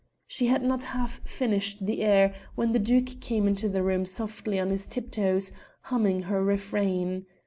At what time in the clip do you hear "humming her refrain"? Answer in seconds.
5.81-7.27